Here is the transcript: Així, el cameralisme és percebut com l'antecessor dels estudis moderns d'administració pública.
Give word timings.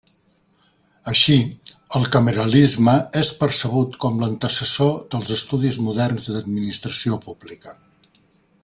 Així, 1.11 1.35
el 1.99 2.07
cameralisme 2.15 2.95
és 3.21 3.29
percebut 3.43 3.99
com 4.07 4.19
l'antecessor 4.25 4.97
dels 5.13 5.33
estudis 5.39 5.79
moderns 5.91 6.27
d'administració 6.33 7.23
pública. 7.29 7.79